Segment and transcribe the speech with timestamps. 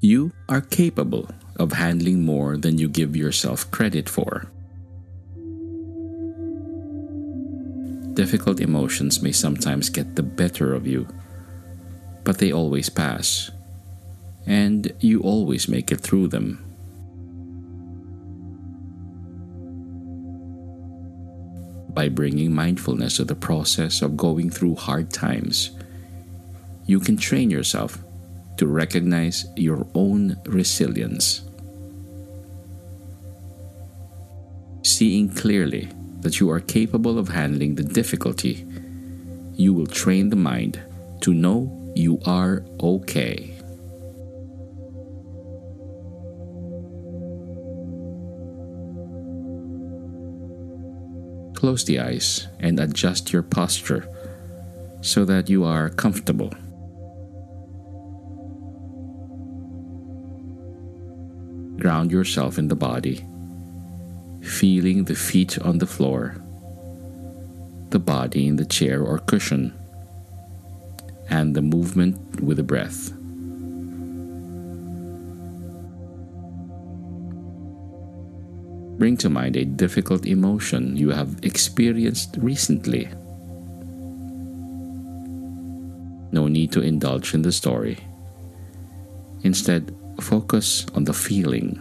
[0.00, 4.46] You are capable of handling more than you give yourself credit for.
[8.14, 11.08] Difficult emotions may sometimes get the better of you,
[12.22, 13.50] but they always pass,
[14.46, 16.64] and you always make it through them.
[21.88, 25.72] By bringing mindfulness to the process of going through hard times,
[26.86, 27.98] you can train yourself
[28.58, 31.42] to recognize your own resilience.
[34.82, 35.88] Seeing clearly
[36.20, 38.66] that you are capable of handling the difficulty,
[39.54, 40.80] you will train the mind
[41.20, 43.54] to know you are okay.
[51.54, 54.08] Close the eyes and adjust your posture
[55.00, 56.52] so that you are comfortable.
[61.78, 63.24] Ground yourself in the body,
[64.42, 66.34] feeling the feet on the floor,
[67.90, 69.72] the body in the chair or cushion,
[71.30, 73.12] and the movement with the breath.
[78.98, 83.08] Bring to mind a difficult emotion you have experienced recently.
[86.32, 87.98] No need to indulge in the story.
[89.44, 91.80] Instead, focus on the feeling.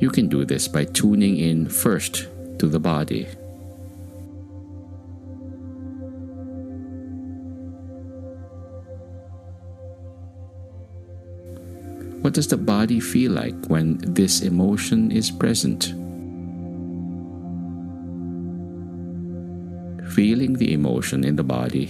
[0.00, 2.26] You can do this by tuning in first
[2.58, 3.28] to the body.
[12.22, 15.99] What does the body feel like when this emotion is present?
[20.20, 21.88] Feeling the emotion in the body,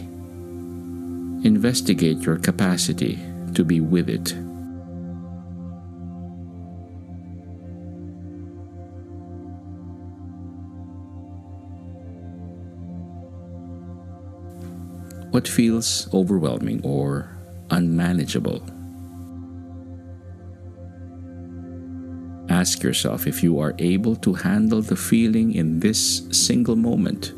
[1.43, 3.19] investigate your capacity
[3.57, 4.37] to be with it.
[15.33, 17.37] What feels overwhelming or
[17.71, 18.63] unmanageable?
[22.49, 27.35] Ask yourself if you are able to handle the feeling in this single moment.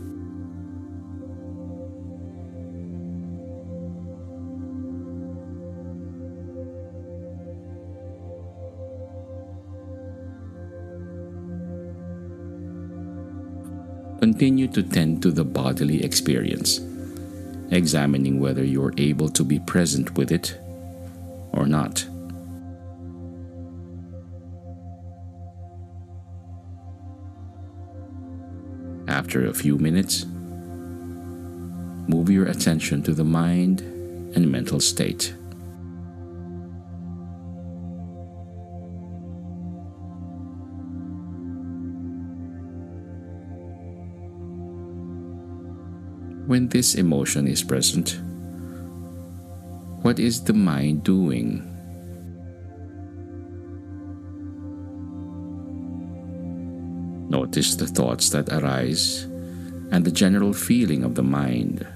[14.22, 16.78] Continue to tend to the bodily experience,
[17.72, 20.56] examining whether you're able to be present with it
[21.50, 22.06] or not.
[29.08, 30.24] After a few minutes,
[32.06, 33.80] move your attention to the mind
[34.36, 35.34] and mental state.
[46.46, 48.20] When this emotion is present,
[50.02, 51.62] what is the mind doing?
[57.30, 59.24] Notice the thoughts that arise
[59.92, 61.86] and the general feeling of the mind.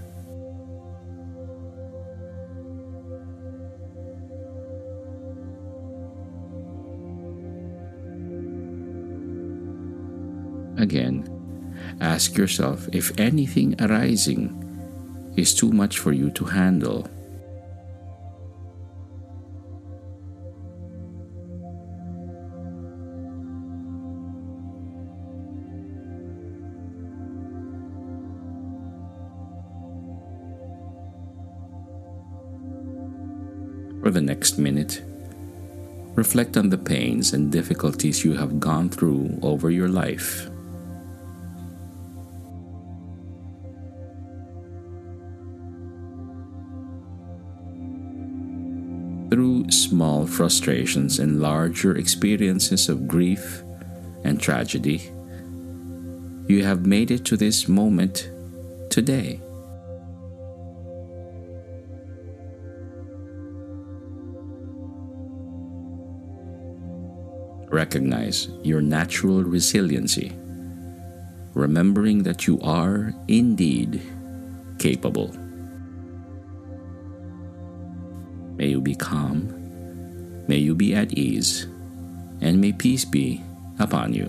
[10.79, 11.36] Again,
[12.01, 14.63] ask yourself if anything arising
[15.37, 17.09] is too much for you to handle.
[34.03, 35.03] For the next minute,
[36.15, 40.49] reflect on the pains and difficulties you have gone through over your life.
[49.69, 53.63] Small frustrations and larger experiences of grief
[54.25, 55.11] and tragedy,
[56.49, 58.31] you have made it to this moment
[58.91, 59.41] today.
[67.69, 70.33] Recognize your natural resiliency,
[71.55, 74.01] remembering that you are indeed
[74.79, 75.35] capable.
[78.67, 79.47] May you be calm,
[80.49, 81.69] may you be at ease,
[82.41, 83.41] and may peace be
[83.79, 84.27] upon you.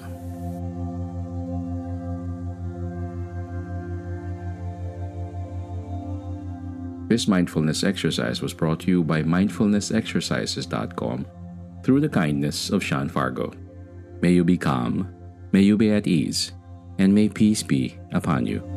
[7.09, 11.25] This mindfulness exercise was brought to you by mindfulnessexercises.com
[11.81, 13.51] through the kindness of Sean Fargo.
[14.21, 15.11] May you be calm,
[15.51, 16.51] may you be at ease,
[16.99, 18.76] and may peace be upon you.